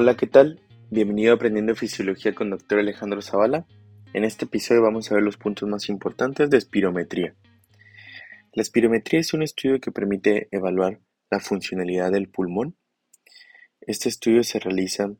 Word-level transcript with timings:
Hola, 0.00 0.16
¿qué 0.16 0.28
tal? 0.28 0.60
Bienvenido 0.90 1.32
a 1.32 1.34
Aprendiendo 1.34 1.74
Fisiología 1.74 2.32
con 2.32 2.50
Dr. 2.50 2.78
Alejandro 2.78 3.20
Zavala. 3.20 3.66
En 4.12 4.22
este 4.22 4.44
episodio 4.44 4.80
vamos 4.80 5.10
a 5.10 5.16
ver 5.16 5.24
los 5.24 5.36
puntos 5.36 5.68
más 5.68 5.88
importantes 5.88 6.48
de 6.48 6.56
espirometría. 6.56 7.34
La 8.52 8.62
espirometría 8.62 9.18
es 9.18 9.34
un 9.34 9.42
estudio 9.42 9.80
que 9.80 9.90
permite 9.90 10.46
evaluar 10.52 11.00
la 11.32 11.40
funcionalidad 11.40 12.12
del 12.12 12.28
pulmón. 12.28 12.76
Este 13.80 14.08
estudio 14.08 14.44
se 14.44 14.60
realiza 14.60 15.12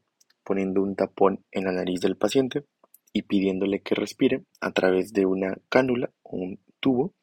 poniendo 0.45 0.81
un 0.81 0.95
tapón 0.95 1.45
en 1.51 1.65
la 1.65 1.73
nariz 1.73 2.01
del 2.01 2.17
paciente 2.17 2.65
y 3.13 3.23
pidiéndole 3.23 3.81
que 3.81 3.97
respire 3.97 4.45
a 4.61 4.71
través 4.71 5.13
de 5.13 5.27
una 5.27 5.59
cánula 5.69 6.13
o 6.23 6.37
un 6.37 6.61
tubo 6.79 7.17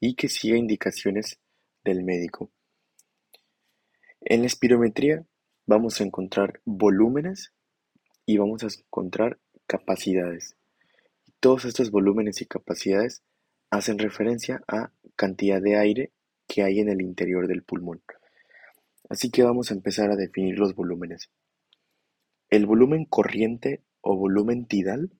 y 0.00 0.14
que 0.14 0.30
siga 0.30 0.56
indicaciones 0.56 1.38
del 1.84 2.04
médico. 2.04 2.50
En 4.22 4.40
la 4.40 4.46
espirometría 4.46 5.26
vamos 5.66 6.00
a 6.00 6.04
encontrar 6.04 6.60
volúmenes 6.64 7.52
y 8.24 8.38
vamos 8.38 8.62
a 8.62 8.68
encontrar 8.68 9.38
capacidades. 9.66 10.56
Todos 11.40 11.64
estos 11.64 11.90
volúmenes 11.90 12.40
y 12.40 12.46
capacidades 12.46 13.22
hacen 13.70 13.98
referencia 13.98 14.62
a 14.68 14.92
cantidad 15.16 15.60
de 15.60 15.76
aire 15.76 16.12
que 16.46 16.62
hay 16.62 16.78
en 16.78 16.88
el 16.88 17.02
interior 17.02 17.48
del 17.48 17.62
pulmón. 17.62 18.02
Así 19.08 19.30
que 19.30 19.42
vamos 19.42 19.70
a 19.70 19.74
empezar 19.74 20.10
a 20.10 20.16
definir 20.16 20.58
los 20.58 20.74
volúmenes. 20.74 21.30
El 22.48 22.66
volumen 22.66 23.04
corriente 23.04 23.82
o 24.00 24.16
volumen 24.16 24.66
tidal 24.66 25.10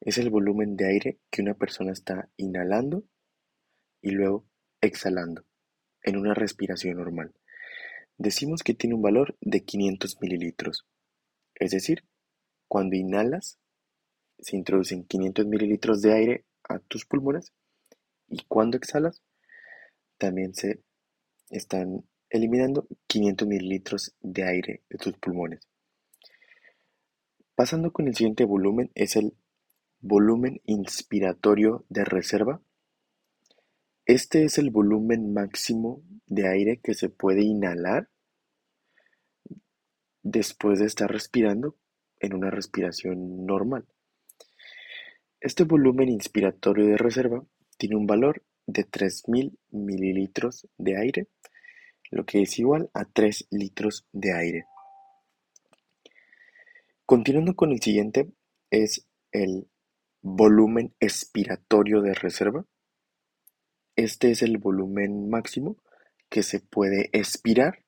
es 0.00 0.18
el 0.18 0.30
volumen 0.30 0.76
de 0.76 0.86
aire 0.86 1.18
que 1.30 1.42
una 1.42 1.54
persona 1.54 1.92
está 1.92 2.28
inhalando 2.36 3.04
y 4.00 4.10
luego 4.10 4.44
exhalando 4.80 5.44
en 6.02 6.16
una 6.16 6.34
respiración 6.34 6.96
normal. 6.96 7.32
Decimos 8.22 8.62
que 8.62 8.72
tiene 8.72 8.94
un 8.94 9.02
valor 9.02 9.36
de 9.40 9.64
500 9.64 10.20
mililitros. 10.20 10.86
Es 11.56 11.72
decir, 11.72 12.04
cuando 12.68 12.94
inhalas, 12.94 13.58
se 14.38 14.56
introducen 14.56 15.02
500 15.02 15.44
mililitros 15.44 16.02
de 16.02 16.12
aire 16.12 16.44
a 16.62 16.78
tus 16.78 17.04
pulmones 17.04 17.52
y 18.28 18.44
cuando 18.46 18.76
exhalas, 18.76 19.20
también 20.18 20.54
se 20.54 20.84
están 21.50 22.04
eliminando 22.30 22.86
500 23.08 23.48
mililitros 23.48 24.14
de 24.20 24.44
aire 24.44 24.82
de 24.88 24.98
tus 24.98 25.14
pulmones. 25.14 25.66
Pasando 27.56 27.92
con 27.92 28.06
el 28.06 28.14
siguiente 28.14 28.44
volumen 28.44 28.92
es 28.94 29.16
el 29.16 29.34
volumen 29.98 30.60
inspiratorio 30.64 31.84
de 31.88 32.04
reserva. 32.04 32.62
Este 34.06 34.44
es 34.44 34.58
el 34.58 34.70
volumen 34.70 35.32
máximo 35.32 36.04
de 36.26 36.46
aire 36.46 36.78
que 36.80 36.94
se 36.94 37.08
puede 37.08 37.42
inhalar 37.42 38.11
después 40.22 40.78
de 40.78 40.86
estar 40.86 41.10
respirando 41.10 41.76
en 42.20 42.34
una 42.34 42.50
respiración 42.50 43.46
normal. 43.46 43.86
Este 45.40 45.64
volumen 45.64 46.08
inspiratorio 46.08 46.86
de 46.86 46.96
reserva 46.96 47.44
tiene 47.76 47.96
un 47.96 48.06
valor 48.06 48.44
de 48.66 48.86
3.000 48.86 49.56
mililitros 49.70 50.68
de 50.78 50.96
aire, 50.96 51.28
lo 52.10 52.24
que 52.24 52.42
es 52.42 52.58
igual 52.58 52.90
a 52.94 53.04
3 53.04 53.48
litros 53.50 54.06
de 54.12 54.32
aire. 54.32 54.66
Continuando 57.04 57.56
con 57.56 57.72
el 57.72 57.80
siguiente 57.82 58.30
es 58.70 59.06
el 59.32 59.68
volumen 60.20 60.94
expiratorio 61.00 62.00
de 62.00 62.14
reserva. 62.14 62.64
Este 63.96 64.30
es 64.30 64.42
el 64.42 64.58
volumen 64.58 65.28
máximo 65.28 65.76
que 66.30 66.42
se 66.42 66.60
puede 66.60 67.10
expirar 67.12 67.84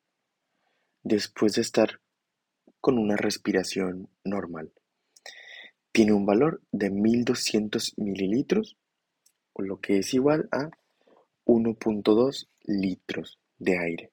después 1.03 1.55
de 1.55 1.63
estar 1.63 2.01
con 2.85 2.99
una 2.99 3.17
respiración 3.17 4.11
normal. 4.25 4.71
Tiene 5.91 6.13
un 6.13 6.27
valor 6.27 6.61
de 6.71 6.91
1200 6.91 7.95
mililitros, 7.97 8.77
lo 9.57 9.81
que 9.81 10.01
es 10.01 10.13
igual 10.13 10.51
a 10.53 10.69
1.2 11.47 12.47
litros 12.65 13.41
de 13.57 13.79
aire. 13.79 14.11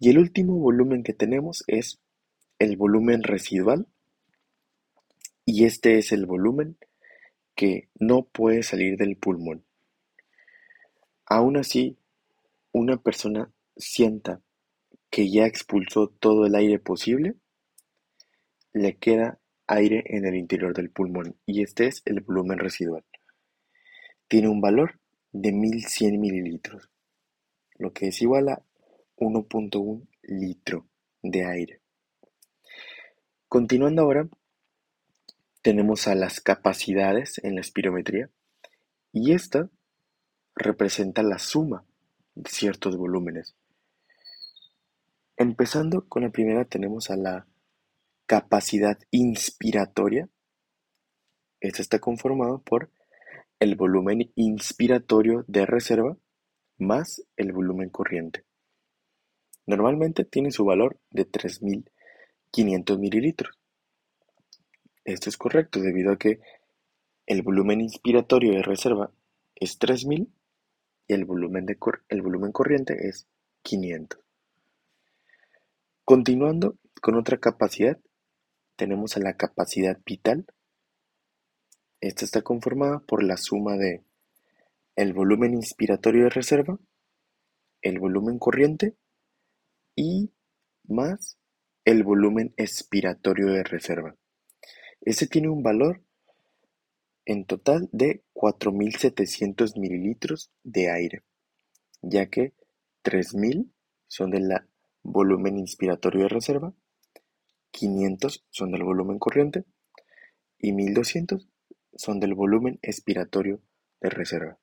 Y 0.00 0.10
el 0.10 0.18
último 0.18 0.56
volumen 0.56 1.04
que 1.04 1.12
tenemos 1.12 1.62
es 1.68 2.00
el 2.58 2.76
volumen 2.76 3.22
residual, 3.22 3.86
y 5.44 5.64
este 5.64 5.98
es 5.98 6.10
el 6.10 6.26
volumen 6.26 6.76
que 7.54 7.88
no 8.00 8.24
puede 8.24 8.64
salir 8.64 8.96
del 8.96 9.16
pulmón. 9.16 9.64
Aún 11.26 11.56
así, 11.56 11.96
una 12.72 12.96
persona 12.96 13.52
sienta 13.76 14.40
que 15.12 15.30
ya 15.30 15.44
expulsó 15.44 16.08
todo 16.08 16.46
el 16.46 16.54
aire 16.54 16.78
posible, 16.78 17.34
le 18.72 18.96
queda 18.96 19.38
aire 19.66 20.02
en 20.06 20.24
el 20.24 20.34
interior 20.34 20.72
del 20.74 20.88
pulmón 20.88 21.36
y 21.44 21.62
este 21.62 21.86
es 21.86 22.00
el 22.06 22.22
volumen 22.22 22.58
residual. 22.58 23.04
Tiene 24.26 24.48
un 24.48 24.62
valor 24.62 24.98
de 25.32 25.52
1100 25.52 26.18
mililitros, 26.18 26.88
lo 27.76 27.92
que 27.92 28.08
es 28.08 28.22
igual 28.22 28.48
a 28.48 28.62
1.1 29.18 30.08
litro 30.22 30.86
de 31.22 31.44
aire. 31.44 31.80
Continuando 33.48 34.00
ahora, 34.00 34.30
tenemos 35.60 36.08
a 36.08 36.14
las 36.14 36.40
capacidades 36.40 37.38
en 37.44 37.56
la 37.56 37.60
espirometría 37.60 38.30
y 39.12 39.34
esta 39.34 39.68
representa 40.54 41.22
la 41.22 41.38
suma 41.38 41.84
de 42.34 42.48
ciertos 42.48 42.96
volúmenes. 42.96 43.54
Empezando 45.42 46.06
con 46.08 46.22
la 46.22 46.30
primera 46.30 46.64
tenemos 46.66 47.10
a 47.10 47.16
la 47.16 47.48
capacidad 48.26 48.96
inspiratoria. 49.10 50.28
Esta 51.58 51.82
está 51.82 51.98
conformado 51.98 52.62
por 52.62 52.92
el 53.58 53.74
volumen 53.74 54.30
inspiratorio 54.36 55.44
de 55.48 55.66
reserva 55.66 56.16
más 56.78 57.24
el 57.36 57.52
volumen 57.52 57.90
corriente. 57.90 58.44
Normalmente 59.66 60.24
tiene 60.24 60.52
su 60.52 60.64
valor 60.64 61.00
de 61.10 61.28
3.500 61.28 62.98
mililitros. 63.00 63.58
Esto 65.04 65.28
es 65.28 65.36
correcto 65.36 65.80
debido 65.80 66.12
a 66.12 66.18
que 66.18 66.38
el 67.26 67.42
volumen 67.42 67.80
inspiratorio 67.80 68.52
de 68.52 68.62
reserva 68.62 69.10
es 69.56 69.76
3.000 69.80 70.28
y 71.08 71.12
el 71.12 71.24
volumen, 71.24 71.66
de 71.66 71.76
el 72.10 72.22
volumen 72.22 72.52
corriente 72.52 73.08
es 73.08 73.26
500. 73.62 74.22
Continuando 76.04 76.76
con 77.00 77.14
otra 77.14 77.38
capacidad, 77.38 77.96
tenemos 78.74 79.16
a 79.16 79.20
la 79.20 79.36
capacidad 79.36 80.00
vital. 80.04 80.46
Esta 82.00 82.24
está 82.24 82.42
conformada 82.42 82.98
por 82.98 83.22
la 83.22 83.36
suma 83.36 83.76
de 83.76 84.02
el 84.96 85.12
volumen 85.12 85.54
inspiratorio 85.54 86.24
de 86.24 86.30
reserva, 86.30 86.76
el 87.82 88.00
volumen 88.00 88.40
corriente 88.40 88.96
y 89.94 90.32
más 90.82 91.38
el 91.84 92.02
volumen 92.02 92.52
expiratorio 92.56 93.46
de 93.52 93.62
reserva. 93.62 94.16
Este 95.02 95.28
tiene 95.28 95.50
un 95.50 95.62
valor 95.62 96.02
en 97.26 97.44
total 97.44 97.88
de 97.92 98.24
4.700 98.34 99.78
mililitros 99.78 100.50
de 100.64 100.90
aire, 100.90 101.22
ya 102.02 102.26
que 102.26 102.54
3.000 103.04 103.70
son 104.08 104.32
de 104.32 104.40
la 104.40 104.66
volumen 105.02 105.58
inspiratorio 105.58 106.22
de 106.22 106.28
reserva, 106.28 106.74
500 107.72 108.44
son 108.50 108.72
del 108.72 108.84
volumen 108.84 109.18
corriente 109.18 109.64
y 110.58 110.72
1200 110.72 111.48
son 111.94 112.20
del 112.20 112.34
volumen 112.34 112.78
expiratorio 112.82 113.60
de 114.00 114.10
reserva. 114.10 114.58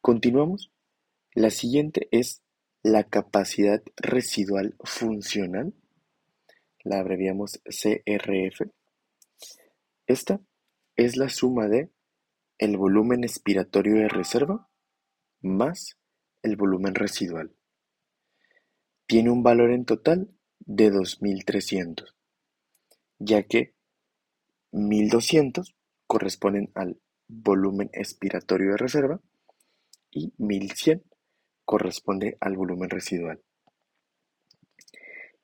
Continuamos. 0.00 0.72
La 1.34 1.50
siguiente 1.50 2.08
es 2.10 2.42
la 2.82 3.04
capacidad 3.04 3.82
residual 3.96 4.74
funcional, 4.82 5.74
la 6.82 6.98
abreviamos 6.98 7.60
CRF. 7.64 8.70
Esta 10.06 10.40
es 10.96 11.16
la 11.16 11.28
suma 11.28 11.68
de 11.68 11.90
el 12.58 12.76
volumen 12.76 13.24
expiratorio 13.24 13.96
de 13.96 14.08
reserva 14.08 14.68
más 15.40 15.98
el 16.42 16.56
volumen 16.56 16.94
residual. 16.94 17.54
Tiene 19.10 19.28
un 19.30 19.42
valor 19.42 19.72
en 19.72 19.84
total 19.86 20.30
de 20.60 20.92
2.300, 20.92 22.14
ya 23.18 23.42
que 23.42 23.74
1.200 24.70 25.74
corresponden 26.06 26.70
al 26.76 27.00
volumen 27.26 27.90
expiratorio 27.92 28.70
de 28.70 28.76
reserva 28.76 29.20
y 30.12 30.32
1.100 30.38 31.02
corresponde 31.64 32.36
al 32.38 32.56
volumen 32.56 32.88
residual. 32.88 33.42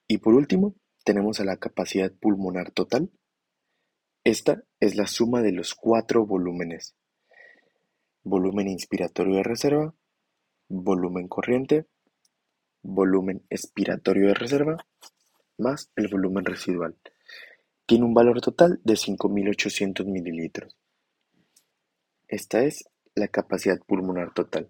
Y 0.06 0.18
por 0.18 0.34
último, 0.34 0.76
tenemos 1.04 1.40
a 1.40 1.44
la 1.44 1.56
capacidad 1.56 2.12
pulmonar 2.12 2.70
total. 2.70 3.10
Esta 4.22 4.62
es 4.78 4.94
la 4.94 5.08
suma 5.08 5.42
de 5.42 5.50
los 5.50 5.74
cuatro 5.74 6.24
volúmenes. 6.24 6.94
Volumen 8.22 8.68
inspiratorio 8.68 9.34
de 9.34 9.42
reserva, 9.42 9.92
volumen 10.68 11.26
corriente, 11.26 11.88
volumen 12.86 13.42
expiratorio 13.50 14.28
de 14.28 14.34
reserva 14.34 14.76
más 15.58 15.90
el 15.96 16.08
volumen 16.08 16.44
residual. 16.44 16.96
Tiene 17.86 18.04
un 18.04 18.14
valor 18.14 18.40
total 18.40 18.80
de 18.84 18.94
5.800 18.94 20.04
mililitros. 20.06 20.76
Esta 22.28 22.62
es 22.64 22.88
la 23.14 23.28
capacidad 23.28 23.78
pulmonar 23.86 24.34
total. 24.34 24.68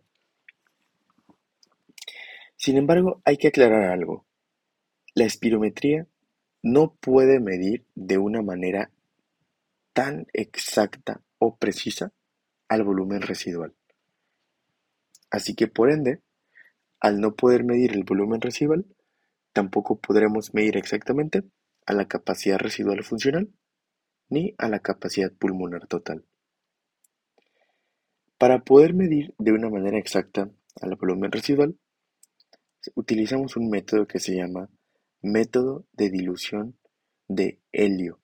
Sin 2.56 2.76
embargo, 2.76 3.20
hay 3.24 3.36
que 3.36 3.48
aclarar 3.48 3.90
algo. 3.90 4.26
La 5.14 5.24
espirometría 5.24 6.06
no 6.62 6.94
puede 6.94 7.40
medir 7.40 7.84
de 7.94 8.18
una 8.18 8.42
manera 8.42 8.90
tan 9.92 10.26
exacta 10.32 11.22
o 11.38 11.56
precisa 11.56 12.12
al 12.68 12.82
volumen 12.82 13.22
residual. 13.22 13.74
Así 15.30 15.54
que 15.54 15.68
por 15.68 15.90
ende, 15.90 16.20
al 17.06 17.20
no 17.20 17.36
poder 17.36 17.62
medir 17.62 17.92
el 17.92 18.02
volumen 18.02 18.40
residual, 18.40 18.84
tampoco 19.52 20.00
podremos 20.00 20.54
medir 20.54 20.76
exactamente 20.76 21.44
a 21.86 21.92
la 21.92 22.08
capacidad 22.08 22.58
residual 22.58 23.04
funcional 23.04 23.48
ni 24.28 24.56
a 24.58 24.68
la 24.68 24.80
capacidad 24.80 25.32
pulmonar 25.32 25.86
total. 25.86 26.24
Para 28.38 28.64
poder 28.64 28.92
medir 28.92 29.34
de 29.38 29.52
una 29.52 29.70
manera 29.70 29.98
exacta 29.98 30.50
al 30.80 30.96
volumen 30.96 31.30
residual, 31.30 31.78
utilizamos 32.96 33.56
un 33.56 33.70
método 33.70 34.08
que 34.08 34.18
se 34.18 34.34
llama 34.34 34.68
método 35.22 35.86
de 35.92 36.10
dilución 36.10 36.76
de 37.28 37.60
helio. 37.70 38.18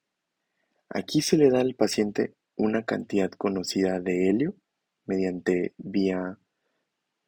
Aquí 0.89 1.23
se 1.23 1.37
le 1.37 1.51
da 1.51 1.61
al 1.61 1.77
paciente 1.77 2.35
una 2.57 2.85
cantidad 2.85 3.31
conocida 3.31 4.01
de 4.01 4.29
helio 4.29 4.57
mediante 5.07 5.73
vía 5.79 6.37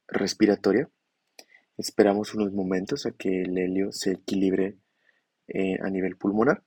respiratoria. 0.08 0.90
Esperamos 1.76 2.35
unos 2.35 2.53
momentos 2.53 3.05
a 3.05 3.12
que 3.12 3.43
el 3.43 3.59
helio 3.59 3.91
se 3.91 4.12
equilibre 4.12 4.79
eh, 5.49 5.76
a 5.82 5.91
nivel 5.91 6.17
pulmonar 6.17 6.62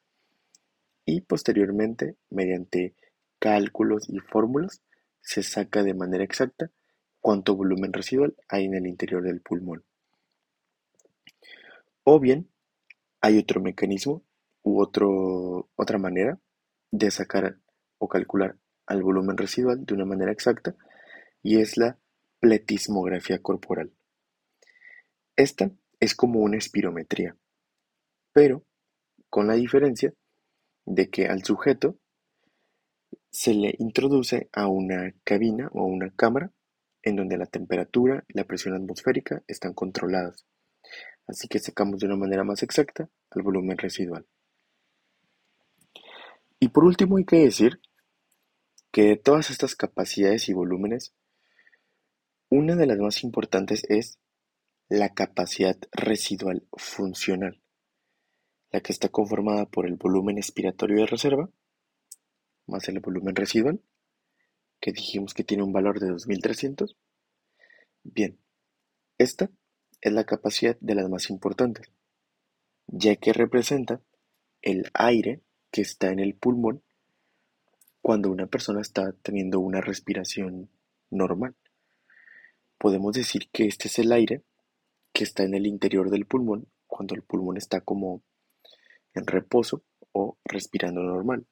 y 1.05 1.21
posteriormente, 1.21 2.17
mediante 2.29 2.93
cálculos 3.39 4.09
y 4.09 4.19
fórmulas, 4.19 4.81
se 5.21 5.43
saca 5.43 5.83
de 5.83 5.93
manera 5.93 6.23
exacta 6.23 6.71
cuánto 7.21 7.55
volumen 7.55 7.93
residual 7.93 8.35
hay 8.49 8.65
en 8.65 8.75
el 8.75 8.87
interior 8.87 9.23
del 9.23 9.41
pulmón. 9.41 9.85
O 12.03 12.19
bien, 12.19 12.49
hay 13.21 13.37
otro 13.37 13.61
mecanismo 13.61 14.23
u 14.63 14.81
otra 14.81 15.97
manera 15.97 16.39
de 16.91 17.11
sacar 17.11 17.57
o 17.97 18.07
calcular 18.09 18.57
al 18.85 19.03
volumen 19.03 19.37
residual 19.37 19.85
de 19.85 19.93
una 19.93 20.05
manera 20.05 20.31
exacta 20.31 20.75
y 21.41 21.59
es 21.59 21.77
la 21.77 21.97
pletismografía 22.39 23.41
corporal. 23.41 23.91
Esta 25.37 25.69
es 25.99 26.15
como 26.15 26.39
una 26.39 26.57
espirometría, 26.57 27.37
pero 28.33 28.63
con 29.29 29.45
la 29.45 29.53
diferencia 29.53 30.11
de 30.83 31.11
que 31.11 31.27
al 31.27 31.43
sujeto 31.43 31.95
se 33.29 33.53
le 33.53 33.75
introduce 33.77 34.49
a 34.51 34.67
una 34.67 35.13
cabina 35.23 35.69
o 35.73 35.85
una 35.85 36.09
cámara 36.09 36.51
en 37.03 37.17
donde 37.17 37.37
la 37.37 37.45
temperatura 37.45 38.25
y 38.27 38.35
la 38.35 38.45
presión 38.45 38.73
atmosférica 38.73 39.43
están 39.45 39.75
controladas, 39.75 40.43
así 41.27 41.47
que 41.47 41.59
sacamos 41.59 41.99
de 41.99 42.07
una 42.07 42.15
manera 42.15 42.43
más 42.43 42.63
exacta 42.63 43.07
al 43.29 43.43
volumen 43.43 43.77
residual. 43.77 44.25
Y 46.59 46.69
por 46.69 46.83
último 46.83 47.17
hay 47.17 47.25
que 47.25 47.43
decir 47.43 47.79
que 48.91 49.03
de 49.03 49.17
todas 49.17 49.51
estas 49.51 49.75
capacidades 49.75 50.49
y 50.49 50.53
volúmenes, 50.53 51.13
una 52.49 52.75
de 52.75 52.87
las 52.87 52.97
más 52.97 53.23
importantes 53.23 53.83
es 53.87 54.17
la 54.89 55.13
capacidad 55.13 55.77
residual 55.91 56.67
funcional, 56.73 57.61
la 58.71 58.81
que 58.81 58.91
está 58.91 59.09
conformada 59.09 59.65
por 59.65 59.85
el 59.85 59.95
volumen 59.95 60.37
expiratorio 60.37 60.97
de 60.97 61.07
reserva 61.07 61.49
más 62.67 62.87
el 62.89 62.99
volumen 62.99 63.35
residual, 63.35 63.81
que 64.79 64.91
dijimos 64.91 65.33
que 65.33 65.43
tiene 65.43 65.63
un 65.63 65.73
valor 65.73 65.99
de 65.99 66.09
2300. 66.09 66.95
Bien, 68.03 68.37
esta 69.17 69.49
es 70.01 70.13
la 70.13 70.25
capacidad 70.25 70.77
de 70.79 70.95
las 70.95 71.09
más 71.09 71.29
importantes, 71.29 71.87
ya 72.87 73.15
que 73.15 73.33
representa 73.33 74.01
el 74.61 74.89
aire 74.93 75.41
que 75.71 75.81
está 75.81 76.11
en 76.11 76.19
el 76.19 76.35
pulmón 76.35 76.83
cuando 78.01 78.29
una 78.29 78.47
persona 78.47 78.81
está 78.81 79.11
teniendo 79.21 79.59
una 79.59 79.81
respiración 79.81 80.69
normal. 81.09 81.55
Podemos 82.77 83.13
decir 83.13 83.49
que 83.51 83.65
este 83.65 83.87
es 83.87 83.99
el 83.99 84.11
aire 84.11 84.43
que 85.17 85.23
está 85.23 85.41
en 85.41 85.55
el 85.55 85.65
interior 85.65 86.11
del 86.11 86.27
pulmón 86.27 86.67
cuando 86.85 87.15
el 87.15 87.23
pulmón 87.23 87.57
está 87.57 87.81
como 87.81 88.21
en 89.15 89.25
reposo 89.25 89.83
o 90.11 90.37
respirando 90.45 91.01
normal. 91.01 91.47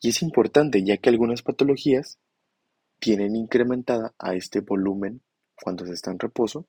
Y 0.00 0.10
es 0.10 0.22
importante 0.22 0.84
ya 0.84 0.96
que 0.98 1.08
algunas 1.08 1.42
patologías 1.42 2.20
tienen 3.00 3.34
incrementada 3.34 4.14
a 4.16 4.36
este 4.36 4.60
volumen 4.60 5.22
cuando 5.60 5.86
se 5.86 5.94
está 5.94 6.12
en 6.12 6.20
reposo 6.20 6.68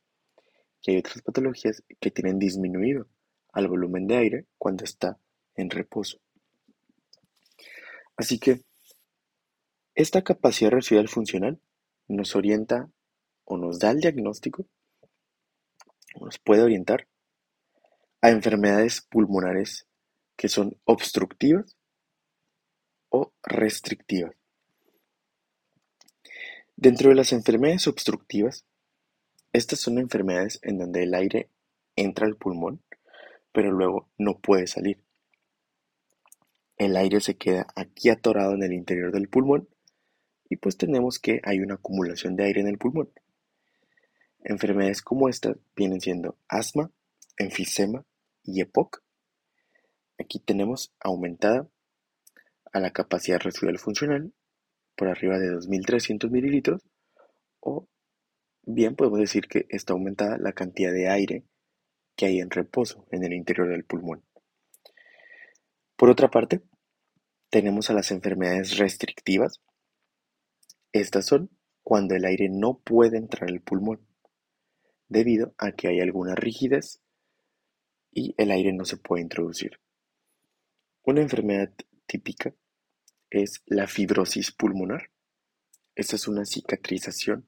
y 0.81 0.93
hay 0.93 0.97
otras 0.97 1.21
patologías 1.21 1.83
que 1.99 2.09
tienen 2.09 2.39
disminuido 2.39 3.07
al 3.53 3.67
volumen 3.67 4.07
de 4.07 4.17
aire 4.17 4.45
cuando 4.57 4.83
está 4.83 5.19
en 5.53 5.69
reposo. 5.69 6.17
Así 8.17 8.39
que 8.39 8.63
esta 9.93 10.23
capacidad 10.23 10.71
residual 10.71 11.07
funcional 11.07 11.59
nos 12.07 12.35
orienta 12.35 12.89
o 13.43 13.57
nos 13.57 13.77
da 13.77 13.91
el 13.91 13.99
diagnóstico, 13.99 14.65
nos 16.21 16.39
puede 16.39 16.63
orientar 16.63 17.07
a 18.21 18.29
enfermedades 18.29 19.01
pulmonares 19.01 19.87
que 20.35 20.49
son 20.49 20.77
obstructivas 20.85 21.77
o 23.09 23.33
restrictivas. 23.43 24.35
Dentro 26.75 27.09
de 27.09 27.15
las 27.15 27.31
enfermedades 27.31 27.87
obstructivas, 27.87 28.65
estas 29.53 29.79
son 29.79 29.97
enfermedades 29.97 30.59
en 30.63 30.77
donde 30.77 31.03
el 31.03 31.13
aire 31.13 31.49
entra 31.95 32.25
al 32.27 32.35
pulmón, 32.35 32.83
pero 33.53 33.71
luego 33.71 34.09
no 34.17 34.39
puede 34.39 34.67
salir. 34.67 35.01
El 36.77 36.97
aire 36.97 37.21
se 37.21 37.37
queda 37.37 37.67
aquí 37.75 38.09
atorado 38.09 38.53
en 38.53 38.63
el 38.63 38.73
interior 38.73 39.13
del 39.13 39.29
pulmón 39.29 39.69
y 40.49 40.57
pues 40.57 40.75
tenemos 40.75 41.19
que 41.19 41.39
hay 41.43 41.59
una 41.61 41.75
acumulación 41.75 42.35
de 42.35 42.43
aire 42.43 42.59
en 42.59 42.67
el 42.67 42.77
pulmón. 42.77 43.09
Enfermedades 44.47 45.01
como 45.01 45.27
estas 45.27 45.57
vienen 45.75 45.99
siendo 45.99 46.37
asma, 46.47 46.91
enfisema 47.35 48.05
y 48.43 48.61
EPOC. 48.61 49.01
Aquí 50.19 50.37
tenemos 50.37 50.93
aumentada 50.99 51.67
a 52.71 52.79
la 52.79 52.91
capacidad 52.91 53.39
residual 53.39 53.79
funcional 53.79 54.31
por 54.95 55.07
arriba 55.07 55.39
de 55.39 55.47
2.300 55.47 56.29
mililitros 56.29 56.83
o 57.59 57.87
bien 58.61 58.95
podemos 58.95 59.17
decir 59.17 59.47
que 59.47 59.65
está 59.69 59.93
aumentada 59.93 60.37
la 60.37 60.53
cantidad 60.53 60.93
de 60.93 61.09
aire 61.09 61.43
que 62.15 62.27
hay 62.27 62.39
en 62.39 62.51
reposo 62.51 63.07
en 63.09 63.23
el 63.23 63.33
interior 63.33 63.67
del 63.67 63.83
pulmón. 63.83 64.23
Por 65.95 66.11
otra 66.11 66.29
parte, 66.29 66.61
tenemos 67.49 67.89
a 67.89 67.93
las 67.93 68.11
enfermedades 68.11 68.77
restrictivas. 68.77 69.59
Estas 70.91 71.25
son 71.25 71.49
cuando 71.81 72.13
el 72.13 72.25
aire 72.25 72.47
no 72.49 72.77
puede 72.77 73.17
entrar 73.17 73.49
al 73.49 73.61
pulmón, 73.61 74.04
debido 75.07 75.53
a 75.57 75.71
que 75.71 75.87
hay 75.87 75.99
alguna 75.99 76.35
rigidez 76.35 77.01
y 78.11 78.33
el 78.37 78.51
aire 78.51 78.73
no 78.73 78.85
se 78.85 78.97
puede 78.97 79.21
introducir. 79.21 79.79
Una 81.03 81.21
enfermedad 81.21 81.71
típica 82.07 82.53
es 83.29 83.61
la 83.65 83.87
fibrosis 83.87 84.51
pulmonar. 84.51 85.11
Esta 85.95 86.15
es 86.15 86.27
una 86.27 86.45
cicatrización 86.45 87.47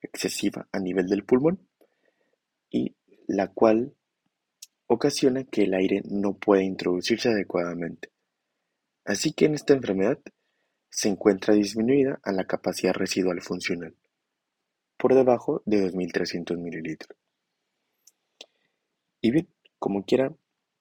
excesiva 0.00 0.68
a 0.72 0.78
nivel 0.78 1.06
del 1.06 1.24
pulmón 1.24 1.68
y 2.70 2.96
la 3.26 3.48
cual 3.48 3.94
ocasiona 4.86 5.44
que 5.44 5.64
el 5.64 5.74
aire 5.74 6.02
no 6.04 6.38
pueda 6.38 6.62
introducirse 6.62 7.28
adecuadamente. 7.28 8.10
Así 9.04 9.32
que 9.32 9.46
en 9.46 9.54
esta 9.54 9.74
enfermedad 9.74 10.18
se 10.90 11.08
encuentra 11.08 11.54
disminuida 11.54 12.20
a 12.22 12.32
la 12.32 12.46
capacidad 12.46 12.94
residual 12.94 13.40
funcional, 13.42 13.94
por 14.98 15.14
debajo 15.14 15.62
de 15.64 15.90
2.300 15.90 16.58
mililitros. 16.58 17.16
Y 19.20 19.30
bien, 19.30 19.48
como 19.78 20.04
quiera, 20.04 20.34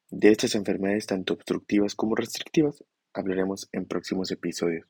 de 0.09 0.31
estas 0.31 0.55
enfermedades 0.55 1.05
tanto 1.05 1.33
obstructivas 1.33 1.95
como 1.95 2.15
restrictivas 2.15 2.83
hablaremos 3.13 3.67
en 3.71 3.85
próximos 3.85 4.31
episodios. 4.31 4.87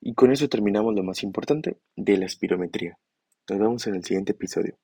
Y 0.00 0.14
con 0.14 0.32
eso 0.32 0.48
terminamos 0.48 0.94
lo 0.94 1.02
más 1.02 1.22
importante 1.22 1.78
de 1.96 2.16
la 2.16 2.26
espirometría. 2.26 2.98
Nos 3.48 3.58
vemos 3.58 3.86
en 3.86 3.96
el 3.96 4.04
siguiente 4.04 4.32
episodio. 4.32 4.78